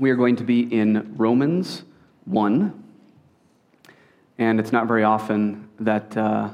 [0.00, 1.82] We are going to be in Romans
[2.24, 2.84] 1.
[4.38, 6.48] And it's not very often that uh,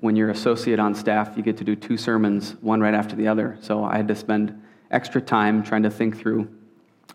[0.00, 3.26] when you're associate on staff, you get to do two sermons, one right after the
[3.26, 3.56] other.
[3.62, 6.46] So I had to spend extra time trying to think through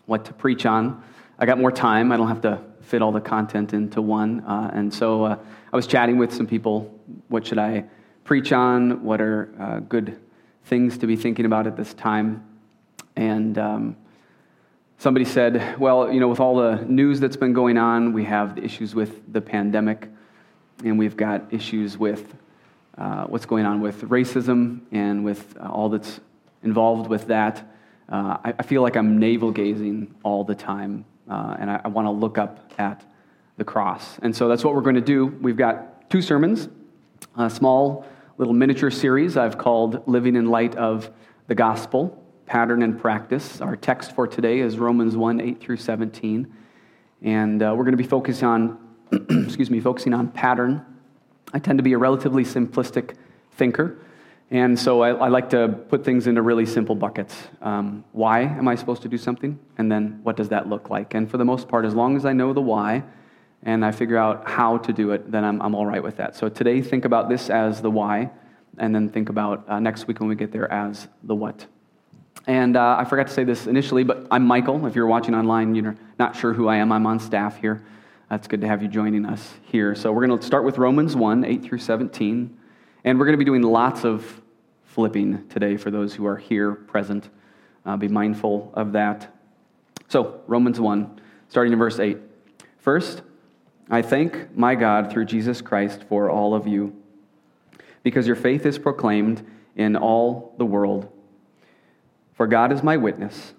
[0.06, 1.00] what to preach on.
[1.38, 2.10] I got more time.
[2.10, 4.40] I don't have to fit all the content into one.
[4.40, 5.38] Uh, and so uh,
[5.72, 6.92] I was chatting with some people.
[7.28, 7.84] What should I
[8.24, 9.04] preach on?
[9.04, 10.18] What are uh, good
[10.64, 12.44] things to be thinking about at this time?
[13.14, 13.96] And um,
[15.00, 18.54] somebody said, well, you know, with all the news that's been going on, we have
[18.54, 20.06] the issues with the pandemic,
[20.84, 22.34] and we've got issues with
[22.98, 26.20] uh, what's going on with racism and with uh, all that's
[26.62, 27.66] involved with that.
[28.10, 31.88] Uh, I, I, feel like I'm navel gazing all the time uh, and I, I
[31.88, 33.02] want to look up at
[33.56, 34.18] the cross.
[34.20, 35.26] And so that's what we're going to do.
[35.26, 36.68] We've got two sermons,
[37.38, 38.04] a small
[38.36, 41.08] little miniature series I've called Living in Light of
[41.46, 42.19] the Gospel,
[42.50, 43.60] Pattern and Practice.
[43.60, 46.52] Our text for today is Romans 1 8 through 17.
[47.22, 50.84] And uh, we're going to be focusing on, excuse me, focusing on pattern.
[51.54, 53.14] I tend to be a relatively simplistic
[53.52, 54.04] thinker.
[54.50, 57.36] And so I, I, like to put things into really simple buckets.
[57.62, 59.56] Um, why am I supposed to do something?
[59.78, 61.14] And then what does that look like?
[61.14, 63.04] And for the most part, as long as I know the why
[63.62, 66.34] and I figure out how to do it, then I'm, I'm all right with that.
[66.34, 68.32] So today, think about this as the why,
[68.76, 71.66] and then think about uh, next week when we get there as the what.
[72.50, 74.84] And uh, I forgot to say this initially, but I'm Michael.
[74.84, 76.90] If you're watching online, you're not sure who I am.
[76.90, 77.80] I'm on staff here.
[78.28, 79.94] It's good to have you joining us here.
[79.94, 82.58] So we're going to start with Romans 1 8 through 17.
[83.04, 84.42] And we're going to be doing lots of
[84.82, 87.28] flipping today for those who are here present.
[87.86, 89.32] Uh, be mindful of that.
[90.08, 92.18] So, Romans 1, starting in verse 8.
[92.78, 93.22] First,
[93.88, 97.00] I thank my God through Jesus Christ for all of you,
[98.02, 101.12] because your faith is proclaimed in all the world.
[102.40, 103.52] For God is my witness,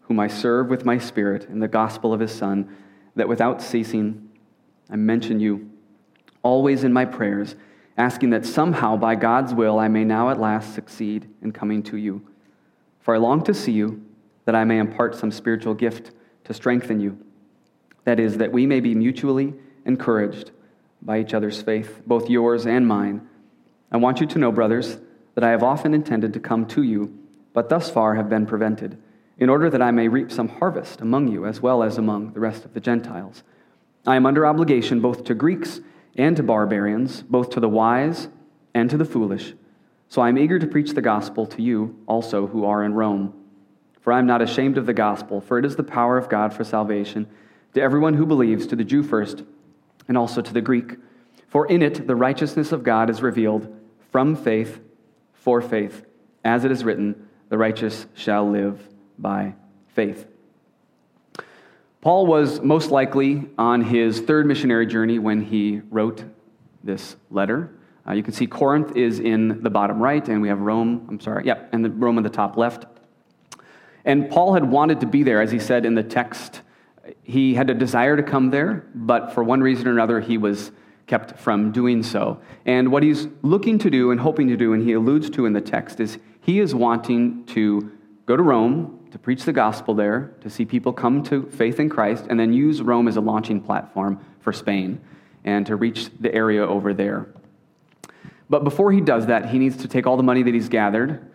[0.00, 2.76] whom I serve with my spirit in the gospel of his Son,
[3.14, 4.30] that without ceasing
[4.90, 5.70] I mention you
[6.42, 7.54] always in my prayers
[7.96, 11.96] asking that somehow, by God's will, I may now at last succeed in coming to
[11.96, 12.26] you.
[12.98, 14.04] For I long to see you,
[14.46, 16.10] that I may impart some spiritual gift
[16.42, 17.24] to strengthen you.
[18.02, 19.54] That is, that we may be mutually
[19.84, 20.50] encouraged
[21.02, 23.28] by each other's faith, both yours and mine.
[23.92, 24.98] I want you to know, brothers,
[25.36, 27.16] that I have often intended to come to you,
[27.58, 28.96] but thus far have been prevented,
[29.36, 32.38] in order that I may reap some harvest among you as well as among the
[32.38, 33.42] rest of the Gentiles.
[34.06, 35.80] I am under obligation both to Greeks
[36.14, 38.28] and to barbarians, both to the wise
[38.74, 39.54] and to the foolish.
[40.08, 43.34] So I am eager to preach the gospel to you also who are in Rome.
[44.02, 46.54] For I am not ashamed of the gospel, for it is the power of God
[46.54, 47.26] for salvation
[47.74, 49.42] to everyone who believes, to the Jew first,
[50.06, 50.94] and also to the Greek.
[51.48, 53.66] For in it the righteousness of God is revealed
[54.12, 54.78] from faith
[55.32, 56.04] for faith,
[56.44, 58.80] as it is written, the righteous shall live
[59.18, 59.54] by
[59.88, 60.26] faith.
[62.00, 66.24] Paul was most likely on his third missionary journey when he wrote
[66.84, 67.74] this letter.
[68.06, 71.20] Uh, you can see Corinth is in the bottom right, and we have Rome, I'm
[71.20, 72.86] sorry, yeah, and the Rome in the top left.
[74.04, 76.62] And Paul had wanted to be there, as he said in the text.
[77.22, 80.70] He had a desire to come there, but for one reason or another, he was
[81.06, 82.40] kept from doing so.
[82.64, 85.52] And what he's looking to do and hoping to do, and he alludes to in
[85.52, 87.92] the text, is he is wanting to
[88.24, 91.90] go to Rome, to preach the gospel there, to see people come to faith in
[91.90, 94.98] Christ, and then use Rome as a launching platform for Spain
[95.44, 97.26] and to reach the area over there.
[98.48, 101.30] But before he does that, he needs to take all the money that he's gathered,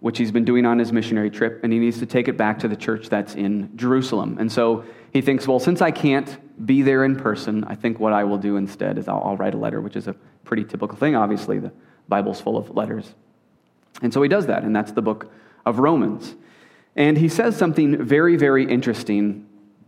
[0.00, 2.58] which he's been doing on his missionary trip, and he needs to take it back
[2.58, 4.36] to the church that's in Jerusalem.
[4.38, 4.84] And so
[5.14, 6.36] he thinks, well, since I can't
[6.66, 9.54] be there in person, I think what I will do instead is I'll, I'll write
[9.54, 10.12] a letter, which is a
[10.44, 11.16] pretty typical thing.
[11.16, 11.72] Obviously, the
[12.06, 13.14] Bible's full of letters.
[14.02, 15.30] And so he does that, and that's the book
[15.66, 16.34] of Romans.
[16.96, 19.46] And he says something very, very interesting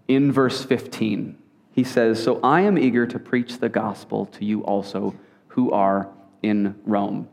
[0.09, 1.37] in verse 15.
[1.73, 5.15] He says, So I am eager to preach the gospel to you also
[5.49, 6.09] who are
[6.43, 7.29] in Rome.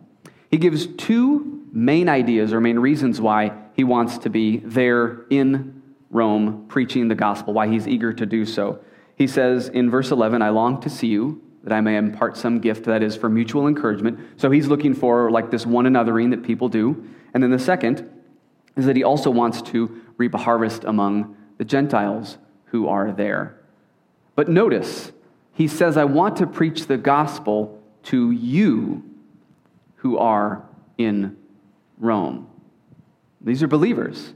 [0.49, 5.81] He gives two main ideas or main reasons why he wants to be there in
[6.09, 8.79] Rome preaching the gospel, why he's eager to do so.
[9.15, 12.59] He says in verse 11, I long to see you, that I may impart some
[12.59, 14.39] gift that is for mutual encouragement.
[14.39, 17.05] So he's looking for like this one anothering that people do.
[17.33, 18.09] And then the second,
[18.77, 22.37] is that he also wants to reap a harvest among the Gentiles
[22.67, 23.59] who are there.
[24.33, 25.11] But notice,
[25.51, 29.03] he says, I want to preach the gospel to you
[29.97, 30.63] who are
[30.97, 31.35] in
[31.97, 32.47] Rome.
[33.41, 34.31] These are believers.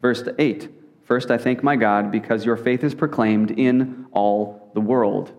[0.00, 0.70] Verse 8
[1.02, 5.32] First, I thank my God because your faith is proclaimed in all the world.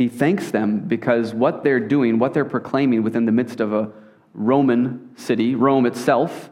[0.00, 3.92] He thanks them because what they're doing, what they're proclaiming within the midst of a
[4.32, 6.48] Roman city, Rome itself,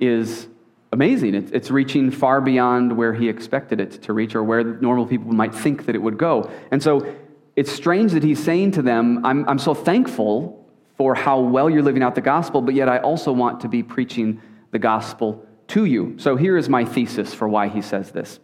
[0.00, 0.48] is
[0.90, 1.34] amazing.
[1.34, 5.54] It's, reaching far beyond where he expected it to reach or where normal people might
[5.54, 6.50] think that it would go.
[6.70, 7.14] And so
[7.56, 11.82] it's strange that he's saying to them, I'm, I'm so thankful for how well you're
[11.82, 15.84] living out the gospel, but yet I also want to be preaching the gospel to
[15.84, 16.14] you.
[16.18, 18.40] So here is my thesis for why he says this.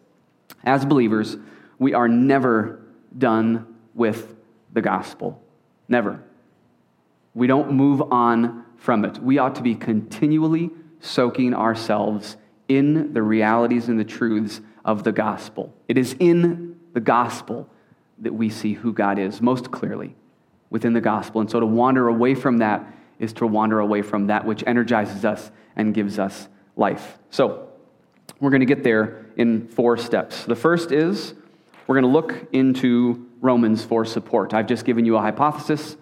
[0.65, 1.39] As believers,
[1.79, 2.83] we are never
[3.17, 4.35] done with
[4.73, 5.43] the gospel.
[5.89, 6.23] Never.
[7.35, 9.19] We don't move on from it.
[9.19, 10.71] We ought to be continually
[11.01, 12.37] soaking ourselves
[12.69, 15.75] in the realities and the truths of the gospel.
[15.89, 17.69] It is in the gospel
[18.19, 20.15] that we see who God is most clearly
[20.71, 21.41] within the gospel.
[21.41, 22.87] And so to wander away from that
[23.19, 27.19] is to wander away from that which energizes us and gives us life.
[27.31, 27.69] So
[28.41, 30.45] we're going to get there in four steps.
[30.45, 31.35] The first is
[31.87, 34.55] we're going to look into Romans for support.
[34.55, 35.97] I've just given you a hypothesis,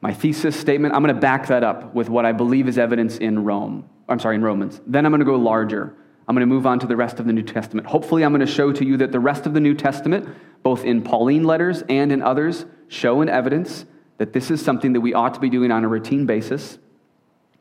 [0.00, 0.94] my thesis statement.
[0.94, 3.88] I'm going to back that up with what I believe is evidence in Rome.
[4.08, 4.80] I'm sorry, in Romans.
[4.84, 5.94] Then I'm going to go larger.
[6.26, 7.86] I'm going to move on to the rest of the New Testament.
[7.86, 10.28] Hopefully, I'm going to show to you that the rest of the New Testament,
[10.64, 13.86] both in Pauline letters and in others, show and evidence
[14.18, 16.78] that this is something that we ought to be doing on a routine basis.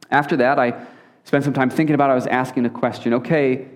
[0.09, 0.85] After that, I
[1.25, 2.13] spent some time thinking about it.
[2.13, 3.67] I was asking a question okay,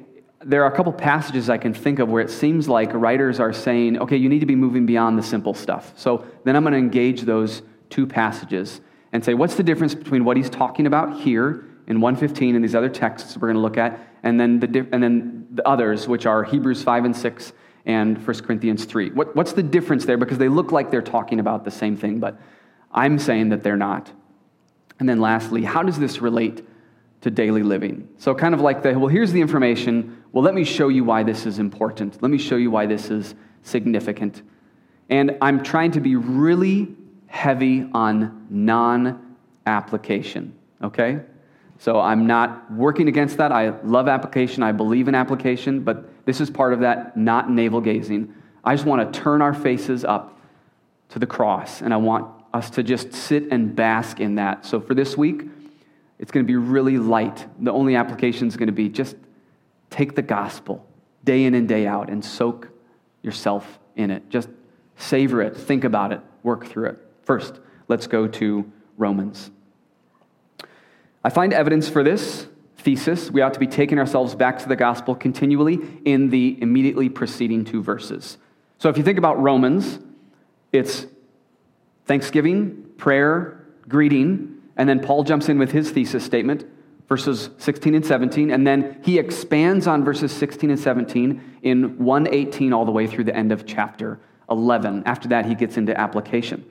[0.46, 3.52] there are a couple passages I can think of where it seems like writers are
[3.52, 5.92] saying, okay, you need to be moving beyond the simple stuff.
[5.96, 8.80] So then I'm going to engage those two passages
[9.12, 12.76] and say, what's the difference between what he's talking about here in 115 and these
[12.76, 16.28] other texts we're going to look at, and then the, and then the others, which
[16.28, 17.54] are Hebrews 5 and 6
[17.88, 19.12] and 1 Corinthians 3.
[19.12, 20.18] What, what's the difference there?
[20.18, 22.40] Because they look like they're talking about the same thing, but
[22.92, 24.12] I'm saying that they're not.
[25.00, 26.64] And then lastly, how does this relate
[27.26, 28.08] to daily living.
[28.20, 30.24] So, kind of like the, well, here's the information.
[30.36, 32.22] Well, let me show you why this is important.
[32.22, 34.42] Let me show you why this is significant.
[35.10, 36.94] And I'm trying to be really
[37.28, 40.54] heavy on non application,
[40.84, 41.22] okay?
[41.80, 43.54] So, I'm not working against that.
[43.54, 47.80] I love application, I believe in application, but this is part of that not navel
[47.80, 48.34] gazing.
[48.62, 50.38] I just want to turn our faces up
[51.10, 54.66] to the cross, and I want us to just sit and bask in that.
[54.66, 55.44] So, for this week,
[56.20, 57.46] it's going to be really light.
[57.58, 59.16] The only application is going to be just
[59.96, 60.86] take the gospel
[61.24, 62.70] day in and day out and soak
[63.22, 64.30] yourself in it.
[64.30, 64.50] Just
[64.98, 66.98] savor it, think about it, work through it.
[67.24, 69.52] First, let's go to Romans.
[71.24, 72.48] I find evidence for this
[72.78, 73.32] thesis.
[73.32, 77.64] We ought to be taking ourselves back to the gospel continually in the immediately preceding
[77.64, 78.38] two verses.
[78.78, 79.98] So if you think about Romans,
[80.74, 81.08] it's
[82.06, 86.66] thanksgiving, prayer, greeting, and then Paul jumps in with his thesis statement,
[87.08, 92.74] verses 16 and 17, and then he expands on verses 16 and 17 in 118
[92.74, 94.20] all the way through the end of chapter
[94.50, 95.04] 11.
[95.06, 96.66] After that, he gets into application.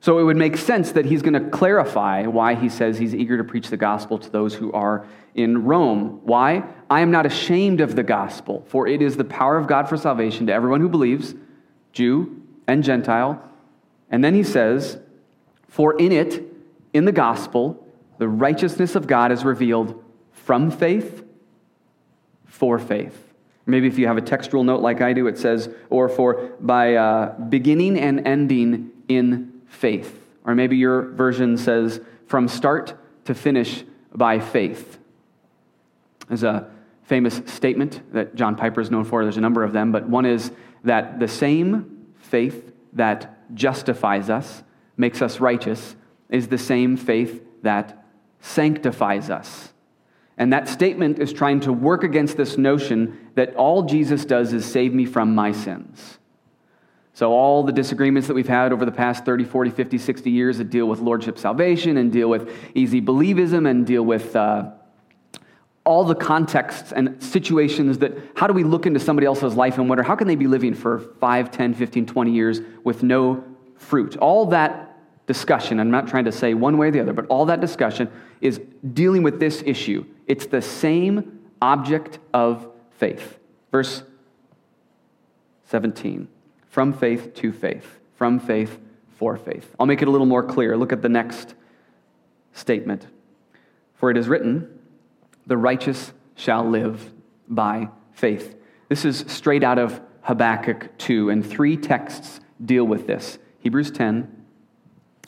[0.00, 3.36] So it would make sense that he's going to clarify why he says he's eager
[3.36, 6.20] to preach the gospel to those who are in Rome.
[6.22, 6.64] Why?
[6.88, 9.96] I am not ashamed of the gospel, for it is the power of God for
[9.96, 11.34] salvation to everyone who believes,
[11.92, 13.42] Jew and Gentile.
[14.10, 14.98] And then he says,
[15.66, 16.44] For in it,
[16.92, 17.84] in the gospel,
[18.18, 21.24] the righteousness of God is revealed from faith
[22.46, 23.16] for faith.
[23.66, 26.94] Maybe if you have a textual note like I do, it says, or for by
[26.94, 30.24] uh, beginning and ending in faith.
[30.44, 32.94] Or maybe your version says, from start
[33.26, 33.84] to finish
[34.14, 34.98] by faith.
[36.28, 36.70] There's a
[37.04, 39.22] famous statement that John Piper is known for.
[39.22, 40.50] There's a number of them, but one is
[40.84, 44.62] that the same faith that justifies us,
[44.96, 45.94] makes us righteous,
[46.30, 48.04] is the same faith that
[48.40, 49.72] sanctifies us.
[50.36, 54.64] And that statement is trying to work against this notion that all Jesus does is
[54.64, 56.18] save me from my sins.
[57.12, 60.58] So, all the disagreements that we've had over the past 30, 40, 50, 60 years
[60.58, 64.70] that deal with lordship salvation and deal with easy believism and deal with uh,
[65.82, 69.88] all the contexts and situations that how do we look into somebody else's life and
[69.88, 73.42] wonder how can they be living for 5, 10, 15, 20 years with no
[73.74, 74.16] fruit?
[74.18, 74.87] All that
[75.28, 78.10] discussion, I'm not trying to say one way or the other, but all that discussion
[78.40, 78.60] is
[78.94, 80.04] dealing with this issue.
[80.26, 83.38] It's the same object of faith.
[83.70, 84.02] Verse
[85.66, 86.28] 17
[86.68, 88.78] from faith to faith, from faith
[89.16, 89.74] for faith.
[89.78, 90.76] I'll make it a little more clear.
[90.76, 91.54] Look at the next
[92.52, 93.06] statement.
[93.94, 94.78] For it is written,
[95.46, 97.12] the righteous shall live
[97.48, 98.54] by faith.
[98.88, 104.37] This is straight out of Habakkuk 2, and three texts deal with this Hebrews 10,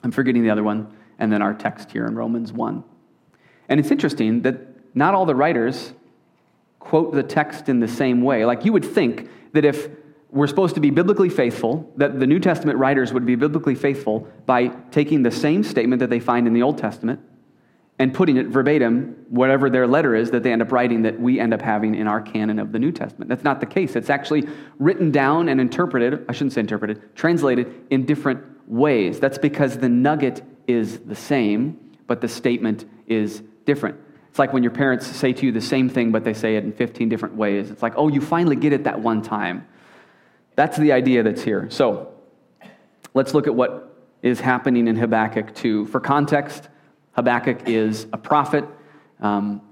[0.02, 2.85] I'm forgetting the other one, and then our text here in Romans 1.
[3.69, 4.57] And it's interesting that
[4.95, 5.92] not all the writers
[6.78, 8.45] quote the text in the same way.
[8.45, 9.88] Like you would think that if
[10.30, 14.28] we're supposed to be biblically faithful, that the New Testament writers would be biblically faithful
[14.47, 17.21] by taking the same statement that they find in the Old Testament
[17.99, 21.38] and putting it verbatim, whatever their letter is that they end up writing that we
[21.38, 23.28] end up having in our canon of the New Testament.
[23.28, 23.95] That's not the case.
[23.95, 29.20] It's actually written down and interpreted, I shouldn't say interpreted, translated in different ways.
[29.20, 33.98] That's because the nugget is the same, but the statement is different.
[34.28, 36.64] It's like when your parents say to you the same thing, but they say it
[36.64, 37.70] in 15 different ways.
[37.70, 39.66] It's like, oh, you finally get it that one time.
[40.54, 41.68] That's the idea that's here.
[41.70, 42.12] So
[43.12, 45.86] let's look at what is happening in Habakkuk 2.
[45.86, 46.68] For context,
[47.12, 48.64] Habakkuk is a prophet.
[49.20, 49.62] Um,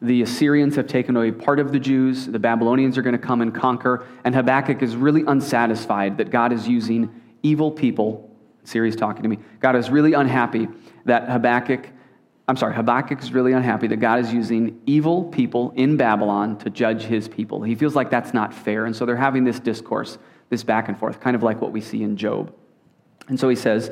[0.00, 2.26] the Assyrians have taken away part of the Jews.
[2.26, 4.06] The Babylonians are going to come and conquer.
[4.24, 7.10] And Habakkuk is really unsatisfied that God is using
[7.42, 8.25] evil people.
[8.66, 9.38] Siri's talking to me.
[9.60, 10.68] God is really unhappy
[11.04, 11.88] that Habakkuk,
[12.48, 16.70] I'm sorry, Habakkuk is really unhappy that God is using evil people in Babylon to
[16.70, 17.62] judge his people.
[17.62, 18.86] He feels like that's not fair.
[18.86, 20.18] And so they're having this discourse,
[20.50, 22.52] this back and forth, kind of like what we see in Job.
[23.28, 23.90] And so he says,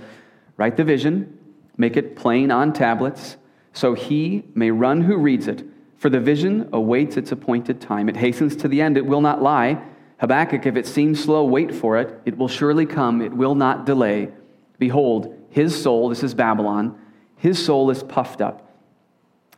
[0.56, 1.38] Write the vision,
[1.76, 3.36] Make it plain on tablets,
[3.72, 5.66] so he may run who reads it.
[5.96, 8.08] For the vision awaits its appointed time.
[8.08, 9.82] It hastens to the end, it will not lie.
[10.18, 12.20] Habakkuk, if it seems slow, wait for it.
[12.24, 14.30] It will surely come, it will not delay.
[14.78, 16.98] Behold, his soul, this is Babylon,
[17.36, 18.70] his soul is puffed up.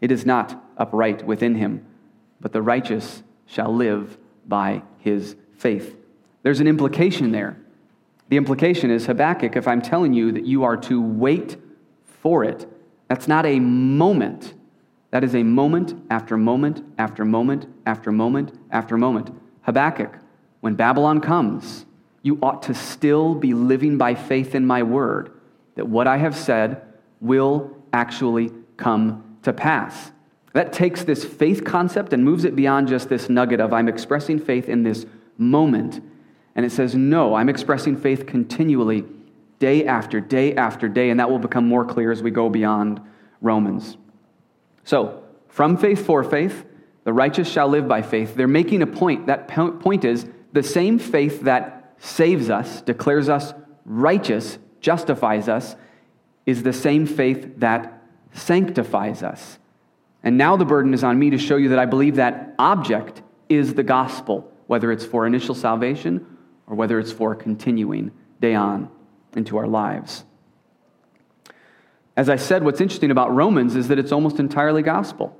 [0.00, 1.86] It is not upright within him,
[2.40, 5.96] but the righteous shall live by his faith.
[6.42, 7.56] There's an implication there.
[8.28, 11.56] The implication is Habakkuk, if I'm telling you that you are to wait
[12.04, 12.68] for it.
[13.08, 14.54] That's not a moment.
[15.12, 19.30] That is a moment after moment after moment after moment after moment.
[19.62, 20.18] Habakkuk,
[20.60, 21.86] when Babylon comes,
[22.26, 25.30] you ought to still be living by faith in my word,
[25.76, 26.82] that what I have said
[27.20, 30.10] will actually come to pass.
[30.52, 34.40] That takes this faith concept and moves it beyond just this nugget of I'm expressing
[34.40, 35.06] faith in this
[35.38, 36.02] moment.
[36.56, 39.04] And it says, no, I'm expressing faith continually
[39.60, 43.00] day after day after day, and that will become more clear as we go beyond
[43.40, 43.96] Romans.
[44.82, 46.64] So, from faith for faith,
[47.04, 48.34] the righteous shall live by faith.
[48.34, 49.28] They're making a point.
[49.28, 55.76] That point is the same faith that saves us, declares us righteous, justifies us,
[56.44, 59.58] is the same faith that sanctifies us.
[60.22, 63.22] And now the burden is on me to show you that I believe that object
[63.48, 66.26] is the gospel, whether it's for initial salvation
[66.66, 68.10] or whether it's for continuing
[68.40, 68.90] day on
[69.36, 70.24] into our lives.
[72.16, 75.36] As I said, what's interesting about Romans is that it's almost entirely gospel.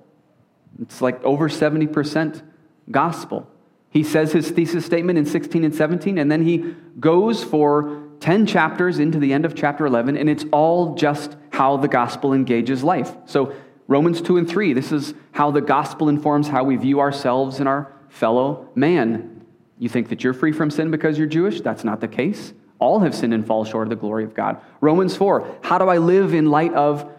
[0.80, 2.42] It's like over 70%
[2.90, 3.50] gospel.
[3.96, 8.44] He says his thesis statement in 16 and 17, and then he goes for 10
[8.44, 12.84] chapters into the end of chapter 11, and it's all just how the gospel engages
[12.84, 13.16] life.
[13.24, 13.54] So,
[13.88, 17.66] Romans 2 and 3, this is how the gospel informs how we view ourselves and
[17.66, 19.46] our fellow man.
[19.78, 21.62] You think that you're free from sin because you're Jewish?
[21.62, 22.52] That's not the case.
[22.78, 24.60] All have sinned and fall short of the glory of God.
[24.82, 27.10] Romans 4, how do I live in light of,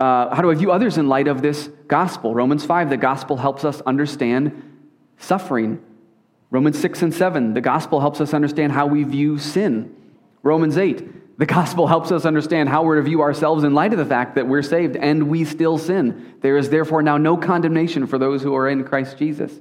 [0.00, 2.34] uh, how do I view others in light of this gospel?
[2.34, 4.62] Romans 5, the gospel helps us understand
[5.18, 5.82] suffering.
[6.54, 9.92] Romans 6 and 7, the gospel helps us understand how we view sin.
[10.44, 13.98] Romans 8, the gospel helps us understand how we're to view ourselves in light of
[13.98, 16.36] the fact that we're saved and we still sin.
[16.42, 19.52] There is therefore now no condemnation for those who are in Christ Jesus.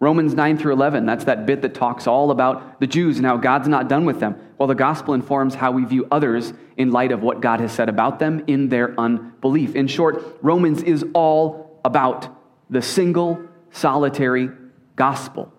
[0.00, 3.36] Romans 9 through 11, that's that bit that talks all about the Jews and how
[3.36, 4.40] God's not done with them.
[4.56, 7.90] Well, the gospel informs how we view others in light of what God has said
[7.90, 9.74] about them in their unbelief.
[9.74, 12.34] In short, Romans is all about
[12.70, 13.38] the single,
[13.70, 14.48] solitary
[14.96, 15.52] gospel.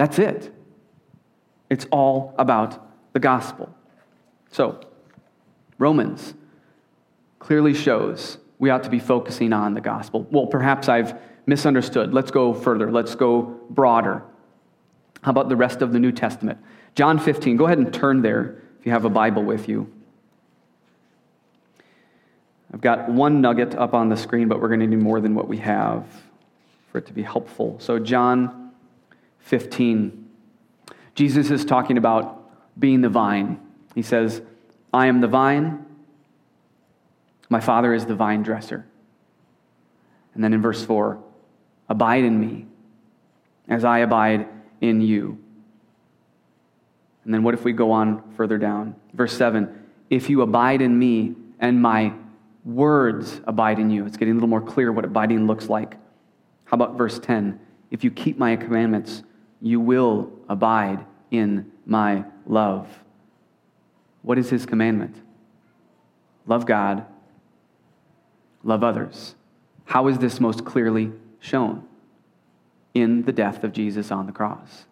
[0.00, 0.50] That's it.
[1.68, 3.68] It's all about the gospel.
[4.50, 4.80] So,
[5.76, 6.32] Romans
[7.38, 10.26] clearly shows we ought to be focusing on the gospel.
[10.30, 12.14] Well, perhaps I've misunderstood.
[12.14, 12.90] Let's go further.
[12.90, 14.22] Let's go broader.
[15.20, 16.58] How about the rest of the New Testament?
[16.94, 17.58] John 15.
[17.58, 19.92] Go ahead and turn there if you have a Bible with you.
[22.72, 25.34] I've got one nugget up on the screen, but we're going to need more than
[25.34, 26.06] what we have
[26.90, 27.76] for it to be helpful.
[27.80, 28.59] So, John
[29.40, 30.28] 15.
[31.14, 32.36] Jesus is talking about
[32.78, 33.60] being the vine.
[33.94, 34.42] He says,
[34.92, 35.84] I am the vine,
[37.48, 38.86] my Father is the vine dresser.
[40.34, 41.22] And then in verse 4,
[41.88, 42.66] Abide in me
[43.68, 44.46] as I abide
[44.80, 45.38] in you.
[47.24, 48.94] And then what if we go on further down?
[49.12, 52.14] Verse 7 If you abide in me and my
[52.64, 54.06] words abide in you.
[54.06, 55.96] It's getting a little more clear what abiding looks like.
[56.64, 57.58] How about verse 10?
[57.90, 59.22] If you keep my commandments,
[59.60, 62.86] you will abide in my love.
[64.22, 65.16] What is his commandment?
[66.46, 67.04] Love God,
[68.64, 69.34] love others.
[69.84, 71.86] How is this most clearly shown
[72.94, 74.86] in the death of Jesus on the cross.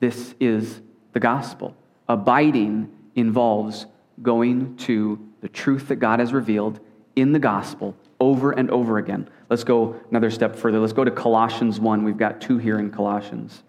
[0.00, 0.80] This is
[1.12, 1.74] the gospel.
[2.08, 3.86] Abiding involves
[4.22, 6.80] going to the truth that God has revealed
[7.16, 9.28] in the gospel over and over again.
[9.48, 10.78] Let's go another step further.
[10.78, 12.04] Let's go to Colossians 1.
[12.04, 13.62] We've got two here in Colossians.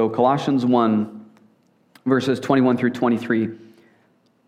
[0.00, 1.26] So, Colossians 1,
[2.06, 3.50] verses 21 through 23.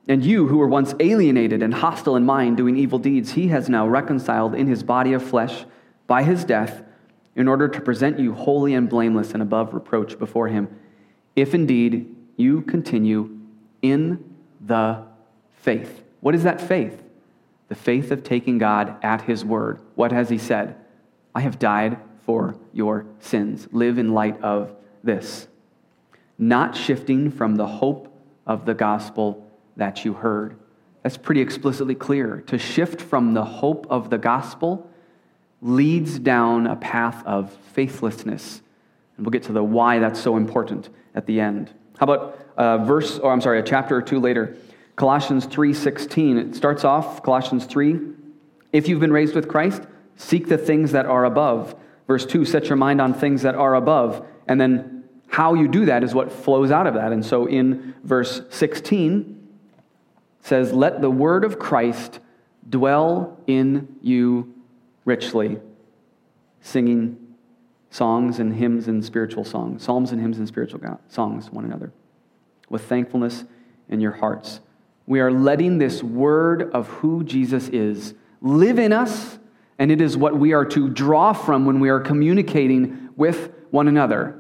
[0.09, 3.69] And you who were once alienated and hostile in mind, doing evil deeds, he has
[3.69, 5.67] now reconciled in his body of flesh
[6.07, 6.83] by his death,
[7.37, 10.75] in order to present you holy and blameless and above reproach before him,
[11.37, 13.39] if indeed you continue
[13.83, 14.25] in
[14.59, 15.05] the
[15.59, 16.03] faith.
[16.21, 17.03] What is that faith?
[17.69, 19.81] The faith of taking God at his word.
[19.97, 20.77] What has he said?
[21.35, 23.69] I have died for your sins.
[23.71, 25.49] Live in light of this.
[26.39, 28.09] Not shifting from the hope
[28.47, 30.57] of the gospel that you heard.
[31.03, 32.43] That's pretty explicitly clear.
[32.47, 34.89] To shift from the hope of the gospel
[35.61, 38.63] leads down a path of faithlessness.
[39.17, 41.71] And we'll get to the why that's so important at the end.
[41.99, 44.57] How about a verse, or I'm sorry, a chapter or two later,
[44.97, 46.37] Colossians 3:16.
[46.37, 48.01] It starts off Colossians 3,
[48.73, 49.83] if you've been raised with Christ,
[50.17, 51.75] seek the things that are above.
[52.07, 54.27] Verse 2, set your mind on things that are above.
[54.49, 54.92] And then
[55.33, 57.11] how you do that is what flows out of that.
[57.11, 59.39] And so in verse 16
[60.41, 62.21] says, "Let the word of Christ
[62.69, 64.53] dwell in you
[65.07, 65.59] richly,
[66.61, 67.17] singing
[67.89, 71.93] songs and hymns and spiritual songs, psalms and hymns and spiritual songs one another,
[72.69, 73.47] with thankfulness
[73.89, 74.61] in your hearts.
[75.07, 78.13] We are letting this word of who Jesus is
[78.43, 79.39] live in us,
[79.79, 83.89] and it is what we are to draw from when we are communicating with one
[83.89, 84.37] another.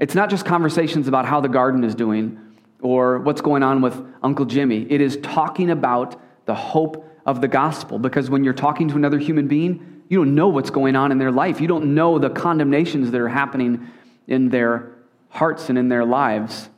[0.00, 2.40] It's not just conversations about how the garden is doing
[2.80, 4.86] or what's going on with Uncle Jimmy.
[4.90, 9.18] It is talking about the hope of the gospel because when you're talking to another
[9.18, 11.60] human being, you don't know what's going on in their life.
[11.60, 13.88] You don't know the condemnations that are happening
[14.26, 14.90] in their
[15.28, 16.70] hearts and in their lives.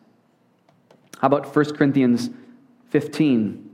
[1.21, 2.29] How about 1 Corinthians
[2.91, 3.71] 15?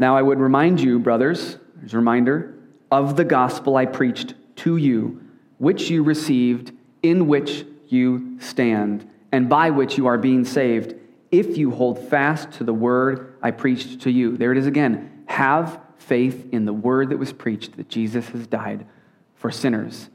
[0.00, 2.57] Now, I would remind you, brothers, as a reminder,
[2.90, 5.22] of the gospel I preached to you,
[5.58, 6.72] which you received,
[7.02, 10.94] in which you stand, and by which you are being saved,
[11.30, 14.36] if you hold fast to the word I preached to you.
[14.36, 15.24] There it is again.
[15.26, 18.86] Have faith in the word that was preached that Jesus has died
[19.34, 20.08] for sinners.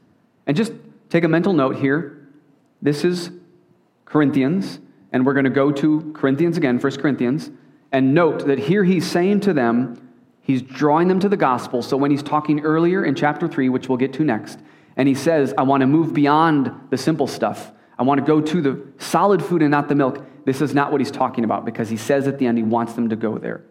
[0.46, 0.72] And just
[1.08, 2.28] take a mental note here.
[2.82, 3.30] This is
[4.04, 4.80] Corinthians,
[5.12, 7.50] and we're going to go to Corinthians again, 1 Corinthians,
[7.92, 10.03] and note that here he's saying to them,
[10.44, 11.80] He's drawing them to the gospel.
[11.80, 14.58] So when he's talking earlier in chapter 3, which we'll get to next,
[14.94, 17.72] and he says, I want to move beyond the simple stuff.
[17.98, 20.22] I want to go to the solid food and not the milk.
[20.44, 22.92] This is not what he's talking about because he says at the end he wants
[22.92, 23.64] them to go there.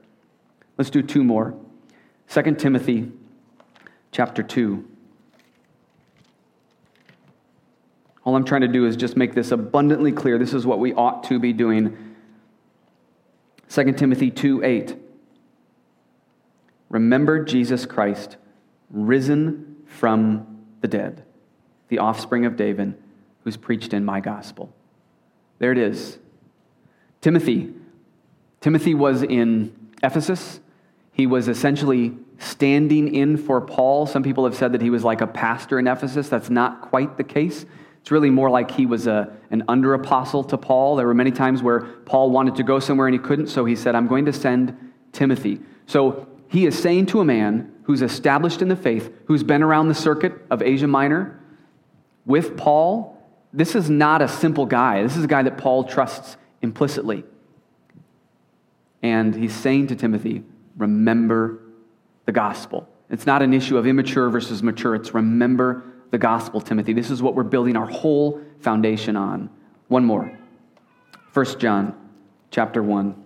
[0.76, 1.54] Let's do two more.
[2.30, 3.12] 2 Timothy
[4.12, 4.84] chapter 2.
[8.26, 10.40] All I'm trying to do is just make this abundantly clear.
[10.40, 12.16] This is what we ought to be doing.
[13.70, 15.03] 2 Timothy 2 8.
[16.93, 18.38] Remember Jesus Christ,
[18.91, 21.23] risen from the dead,
[21.88, 22.93] the offspring of David,
[23.43, 24.71] who's preached in my gospel.
[25.58, 26.19] There it is.
[27.19, 27.73] Timothy.
[28.62, 30.60] Timothy was in Ephesus.
[31.13, 34.06] He was essentially standing in for Paul.
[34.06, 36.29] Some people have said that he was like a pastor in Ephesus.
[36.29, 37.65] That's not quite the case.
[38.01, 40.97] It's really more like he was a, an under apostle to Paul.
[40.97, 43.75] There were many times where Paul wanted to go somewhere and he couldn't, so he
[43.75, 44.77] said, I'm going to send
[45.12, 45.60] Timothy.
[45.88, 49.88] So he is saying to a man who's established in the faith, who's been around
[49.88, 51.39] the circuit of Asia Minor
[52.28, 53.20] with Paul,
[53.52, 55.02] this is not a simple guy.
[55.02, 57.24] This is a guy that Paul trusts implicitly.
[59.02, 60.44] And he's saying to Timothy,
[60.78, 61.60] remember
[62.26, 62.88] the gospel.
[63.10, 64.94] It's not an issue of immature versus mature.
[64.94, 66.94] It's remember the gospel, Timothy.
[66.94, 69.50] This is what we're building our whole foundation on.
[69.88, 70.32] One more.
[71.34, 71.96] 1 John
[72.52, 73.24] chapter 1,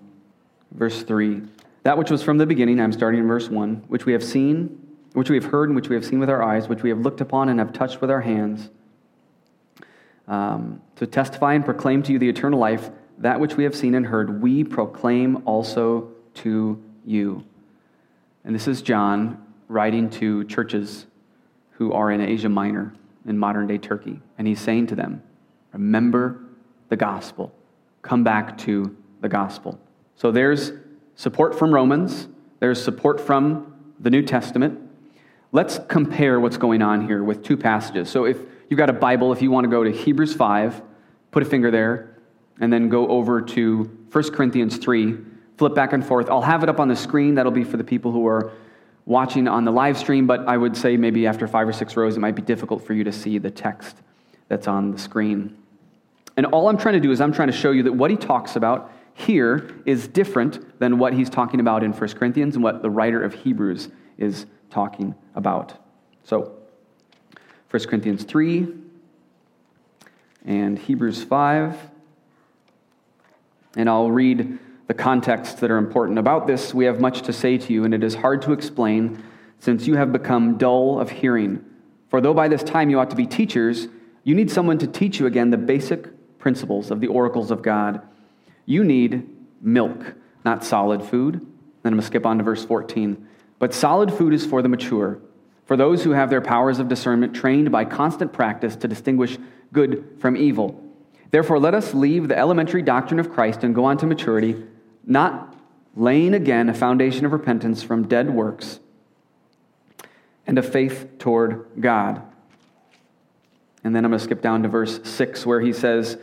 [0.71, 1.41] verse 3.
[1.87, 4.77] That which was from the beginning, I'm starting in verse 1, which we have seen,
[5.13, 6.99] which we have heard, and which we have seen with our eyes, which we have
[6.99, 8.69] looked upon and have touched with our hands,
[10.27, 13.95] um, to testify and proclaim to you the eternal life, that which we have seen
[13.95, 17.45] and heard, we proclaim also to you.
[18.43, 21.05] And this is John writing to churches
[21.71, 22.93] who are in Asia Minor,
[23.25, 24.19] in modern day Turkey.
[24.37, 25.23] And he's saying to them,
[25.71, 26.41] Remember
[26.89, 27.53] the gospel.
[28.01, 29.79] Come back to the gospel.
[30.17, 30.73] So there's
[31.17, 34.79] support from Romans, there's support from the New Testament.
[35.51, 38.09] Let's compare what's going on here with two passages.
[38.09, 38.37] So if
[38.69, 40.81] you've got a Bible, if you want to go to Hebrews 5,
[41.31, 42.15] put a finger there,
[42.59, 45.17] and then go over to 1 Corinthians 3,
[45.57, 46.29] flip back and forth.
[46.29, 47.35] I'll have it up on the screen.
[47.35, 48.51] That'll be for the people who are
[49.05, 52.17] watching on the live stream, but I would say maybe after five or six rows,
[52.17, 53.95] it might be difficult for you to see the text
[54.49, 55.57] that's on the screen.
[56.35, 58.17] And all I'm trying to do is I'm trying to show you that what he
[58.17, 62.83] talks about here is different than what he's talking about in 1 Corinthians and what
[62.83, 65.73] the writer of Hebrews is talking about.
[66.23, 66.53] So,
[67.71, 68.67] 1 Corinthians 3
[70.45, 71.77] and Hebrews 5.
[73.75, 76.71] And I'll read the contexts that are important about this.
[76.71, 79.23] We have much to say to you, and it is hard to explain
[79.57, 81.65] since you have become dull of hearing.
[82.09, 83.87] For though by this time you ought to be teachers,
[84.23, 88.07] you need someone to teach you again the basic principles of the oracles of God.
[88.67, 89.27] You need
[89.61, 90.13] milk,
[90.45, 91.33] not solid food.
[91.33, 93.27] Then I'm going to skip on to verse 14.
[93.57, 95.19] But solid food is for the mature,
[95.65, 99.37] for those who have their powers of discernment trained by constant practice to distinguish
[99.73, 100.83] good from evil.
[101.31, 104.63] Therefore, let us leave the elementary doctrine of Christ and go on to maturity,
[105.05, 105.55] not
[105.95, 108.79] laying again a foundation of repentance from dead works
[110.45, 112.21] and of faith toward God.
[113.83, 116.17] And then I'm going to skip down to verse 6 where he says,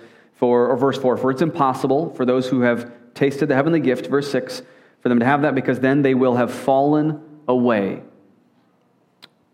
[0.45, 4.09] for, or verse 4, for it's impossible for those who have tasted the heavenly gift,
[4.09, 4.61] verse 6,
[5.01, 8.03] for them to have that because then they will have fallen away.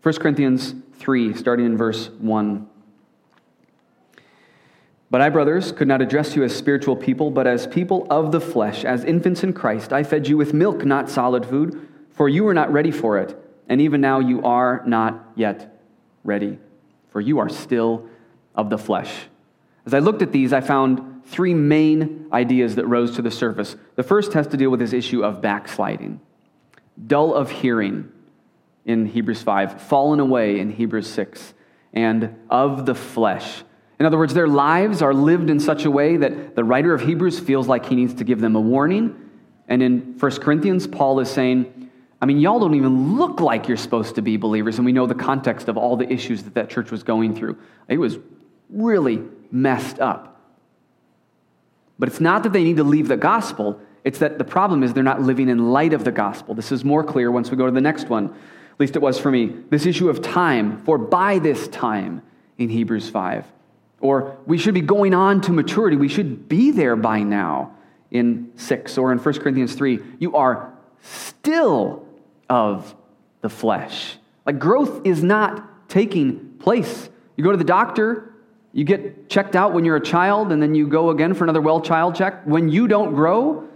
[0.03, 2.67] 1 Corinthians 3, starting in verse 1.
[5.09, 8.41] But I, brothers, could not address you as spiritual people, but as people of the
[8.41, 9.93] flesh, as infants in Christ.
[9.93, 13.41] I fed you with milk, not solid food, for you were not ready for it.
[13.69, 15.81] And even now you are not yet
[16.25, 16.59] ready,
[17.11, 18.09] for you are still
[18.55, 19.29] of the flesh.
[19.85, 23.75] As I looked at these, I found three main ideas that rose to the surface.
[23.95, 26.19] The first has to deal with this issue of backsliding,
[27.07, 28.11] dull of hearing
[28.85, 31.53] in Hebrews 5, fallen away in Hebrews 6,
[31.93, 33.63] and of the flesh
[34.01, 37.01] in other words, their lives are lived in such a way that the writer of
[37.01, 39.29] Hebrews feels like he needs to give them a warning.
[39.67, 43.77] And in 1 Corinthians, Paul is saying, I mean, y'all don't even look like you're
[43.77, 44.77] supposed to be believers.
[44.77, 47.59] And we know the context of all the issues that that church was going through.
[47.87, 48.17] It was
[48.71, 50.39] really messed up.
[51.99, 54.93] But it's not that they need to leave the gospel, it's that the problem is
[54.93, 56.55] they're not living in light of the gospel.
[56.55, 58.25] This is more clear once we go to the next one.
[58.25, 59.55] At least it was for me.
[59.69, 62.23] This issue of time, for by this time
[62.57, 63.45] in Hebrews 5.
[63.99, 65.97] Or we should be going on to maturity.
[65.97, 67.75] We should be there by now
[68.09, 69.99] in 6 or in 1 Corinthians 3.
[70.17, 72.07] You are still
[72.49, 72.95] of
[73.41, 74.17] the flesh.
[74.45, 77.09] Like growth is not taking place.
[77.37, 78.30] You go to the doctor,
[78.73, 81.61] you get checked out when you're a child, and then you go again for another
[81.61, 82.45] well child check.
[82.45, 83.67] When you don't grow,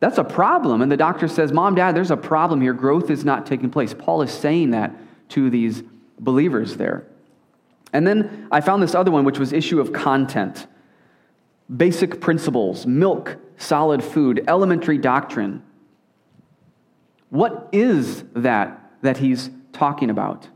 [0.00, 0.80] that's a problem.
[0.80, 2.72] And the doctor says, Mom, Dad, there's a problem here.
[2.72, 3.94] Growth is not taking place.
[3.94, 4.94] Paul is saying that
[5.30, 5.82] to these
[6.18, 7.06] believers there.
[7.92, 10.66] And then I found this other one, which was issue of content
[11.76, 15.62] basic principles, milk, solid food, elementary doctrine.
[17.28, 20.48] What is that that he's talking about?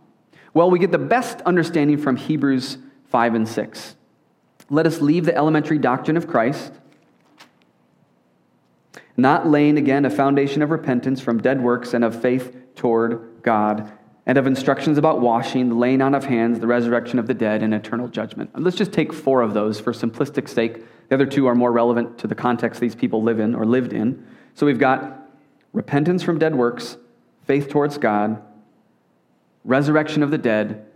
[0.55, 2.79] Well, we get the best understanding from Hebrews
[3.13, 3.97] 5 and 6.
[4.71, 6.73] Let us leave the elementary doctrine of Christ,
[9.19, 13.93] not laying again a foundation of repentance from dead works and of faith toward God
[14.25, 17.63] and of instructions about washing, the laying on of hands, the resurrection of the dead,
[17.63, 18.51] and eternal judgment.
[18.59, 20.83] Let's just take four of those for simplistic sake.
[21.09, 23.93] The other two are more relevant to the context these people live in or lived
[23.93, 24.25] in.
[24.55, 25.29] So we've got
[25.75, 26.97] repentance from dead works,
[27.47, 28.41] faith towards God,
[29.65, 30.87] resurrection of the dead,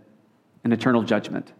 [0.63, 1.53] and eternal judgment.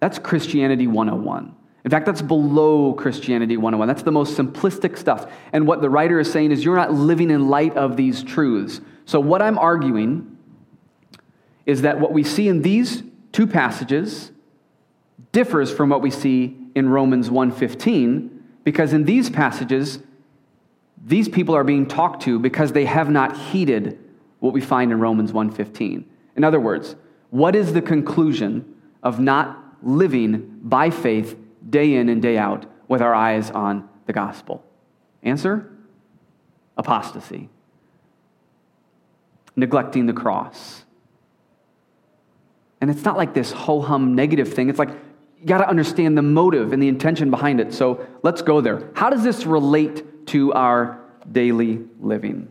[0.00, 1.54] That's Christianity 101.
[1.84, 3.88] In fact, that's below Christianity 101.
[3.88, 5.30] That's the most simplistic stuff.
[5.52, 8.80] And what the writer is saying is you're not living in light of these truths.
[9.06, 10.36] So, what I'm arguing
[11.64, 14.32] is that what we see in these two passages
[15.32, 18.30] differs from what we see in Romans 1:15
[18.64, 20.00] because in these passages
[21.02, 23.98] these people are being talked to because they have not heeded
[24.40, 26.04] what we find in Romans 1:15.
[26.36, 26.96] In other words,
[27.30, 28.64] what is the conclusion
[29.02, 31.36] of not living by faith
[31.68, 34.64] day in and day out with our eyes on the gospel?
[35.22, 35.70] Answer?
[36.76, 37.48] Apostasy.
[39.56, 40.84] Neglecting the cross
[42.80, 44.68] and it's not like this ho hum negative thing.
[44.68, 44.90] It's like
[45.38, 47.72] you got to understand the motive and the intention behind it.
[47.72, 48.90] So let's go there.
[48.94, 52.50] How does this relate to our daily living?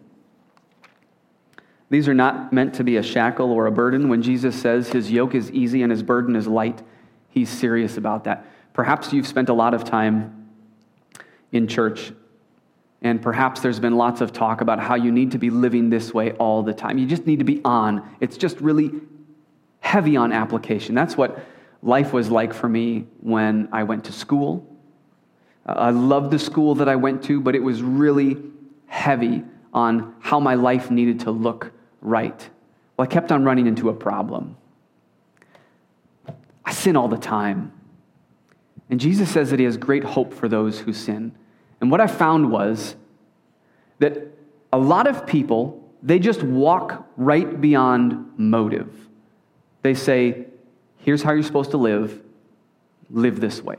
[1.89, 4.09] These are not meant to be a shackle or a burden.
[4.09, 6.83] When Jesus says his yoke is easy and his burden is light,
[7.29, 8.45] he's serious about that.
[8.73, 10.49] Perhaps you've spent a lot of time
[11.51, 12.11] in church,
[13.01, 16.13] and perhaps there's been lots of talk about how you need to be living this
[16.13, 16.97] way all the time.
[16.97, 18.07] You just need to be on.
[18.19, 18.91] It's just really
[19.79, 20.95] heavy on application.
[20.95, 21.39] That's what
[21.81, 24.65] life was like for me when I went to school.
[25.65, 28.37] Uh, I loved the school that I went to, but it was really
[28.87, 32.49] heavy on how my life needed to look right.
[32.97, 34.57] Well, I kept on running into a problem.
[36.65, 37.71] I sin all the time.
[38.89, 41.35] And Jesus says that he has great hope for those who sin.
[41.79, 42.95] And what I found was
[43.99, 44.27] that
[44.73, 48.93] a lot of people, they just walk right beyond motive.
[49.81, 50.45] They say,
[50.97, 52.21] here's how you're supposed to live,
[53.09, 53.77] live this way.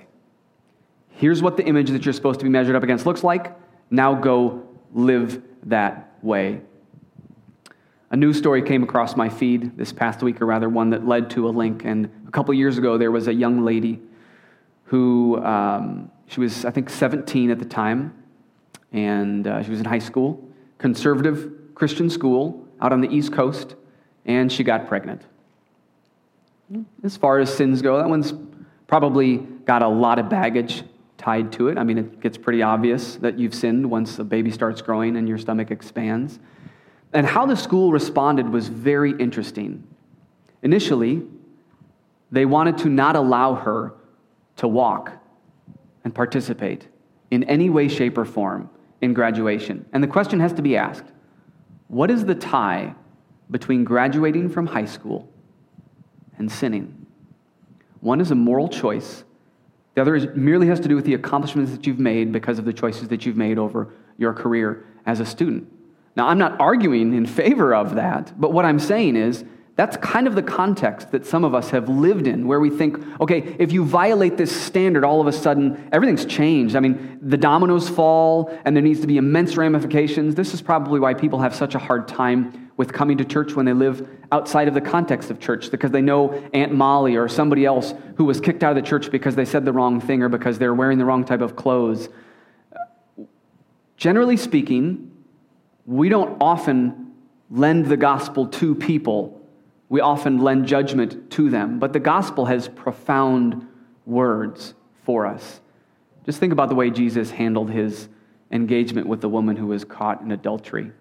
[1.11, 3.55] Here's what the image that you're supposed to be measured up against looks like,
[3.91, 6.63] now go live that way.
[8.13, 11.31] A news story came across my feed this past week, or rather, one that led
[11.31, 11.85] to a link.
[11.85, 14.01] And a couple years ago, there was a young lady
[14.85, 18.13] who, um, she was, I think, 17 at the time,
[18.93, 20.45] and uh, she was in high school,
[20.79, 23.77] conservative Christian school out on the East Coast,
[24.27, 25.23] and she got pregnant.
[27.05, 28.35] As far as sins go, that one's
[28.89, 30.83] probably got a lot of baggage
[31.17, 31.79] tied to it.
[31.79, 35.29] I mean, it gets pretty obvious that you've sinned once a baby starts growing and
[35.29, 36.41] your stomach expands.
[37.13, 39.87] And how the school responded was very interesting.
[40.63, 41.23] Initially,
[42.31, 43.95] they wanted to not allow her
[44.57, 45.13] to walk
[46.05, 46.87] and participate
[47.31, 48.71] in any way, shape, or form
[49.01, 49.87] in graduation.
[49.93, 51.05] And the question has to be asked
[51.89, 52.95] what is the tie
[53.51, 55.29] between graduating from high school
[56.39, 57.07] and sinning?
[58.01, 59.25] One is a moral choice,
[59.95, 62.65] the other is, merely has to do with the accomplishments that you've made because of
[62.65, 65.71] the choices that you've made over your career as a student.
[66.17, 69.45] Now, I'm not arguing in favor of that, but what I'm saying is
[69.77, 72.99] that's kind of the context that some of us have lived in, where we think,
[73.21, 76.77] okay, if you violate this standard, all of a sudden everything's changed.
[76.77, 80.35] I mean, the dominoes fall and there needs to be immense ramifications.
[80.35, 83.65] This is probably why people have such a hard time with coming to church when
[83.65, 87.65] they live outside of the context of church, because they know Aunt Molly or somebody
[87.65, 90.29] else who was kicked out of the church because they said the wrong thing or
[90.29, 92.11] because they're wearing the wrong type of clothes.
[93.97, 95.10] Generally speaking,
[95.87, 97.13] we don't often
[97.51, 99.41] lend the gospel to people
[99.91, 101.79] we often lend judgment to them.
[101.79, 103.67] But the gospel has profound
[104.07, 104.73] words
[105.05, 105.61] for us.
[106.25, 108.09] Just think about the way Jesus handled his
[108.53, 110.93] engagement with the woman who was caught in adultery.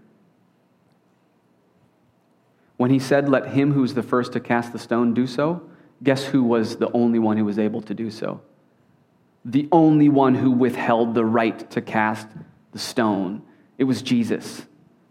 [2.78, 5.62] When he said, Let him who's the first to cast the stone do so,
[6.02, 8.42] guess who was the only one who was able to do so?
[9.46, 12.28] The only one who withheld the right to cast
[12.72, 13.44] the stone.
[13.80, 14.62] It was Jesus.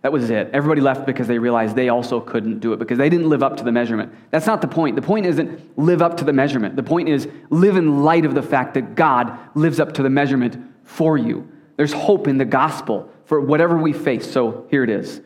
[0.03, 0.51] That was it.
[0.53, 3.57] Everybody left because they realized they also couldn't do it because they didn't live up
[3.57, 4.15] to the measurement.
[4.31, 4.95] That's not the point.
[4.95, 6.77] The point isn't live up to the measurement.
[6.77, 10.11] The point is live in light of the fact that God lives up to the
[10.11, 11.51] measurement for you.
[11.77, 14.31] There's hope in the gospel for whatever we face.
[14.31, 15.21] So here it is.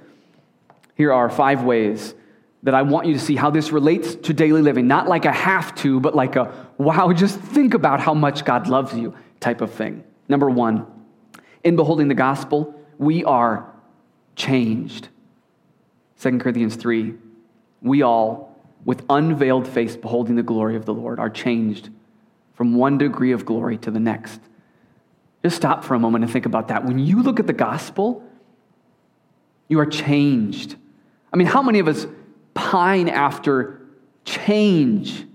[0.95, 2.15] Here are five ways
[2.63, 4.87] that I want you to see how this relates to daily living.
[4.87, 8.69] Not like a have to, but like a wow, just think about how much God
[8.69, 10.05] loves you type of thing.
[10.29, 10.87] Number one,
[11.65, 13.71] in beholding the gospel, we are
[14.37, 15.09] changed.
[16.21, 17.15] 2 Corinthians 3
[17.83, 21.91] We all, with unveiled face, beholding the glory of the Lord, are changed
[22.55, 24.41] from one degree of glory to the next.
[25.43, 26.85] Just stop for a moment and think about that.
[26.85, 28.23] When you look at the gospel,
[29.67, 30.77] you are changed.
[31.33, 32.07] I mean, how many of us
[32.55, 33.81] pine after
[34.25, 35.27] change?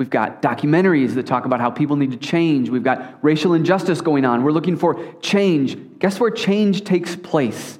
[0.00, 2.70] We've got documentaries that talk about how people need to change.
[2.70, 4.42] We've got racial injustice going on.
[4.42, 5.76] We're looking for change.
[6.00, 7.78] Guess where change takes place?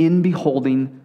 [0.00, 1.04] in beholding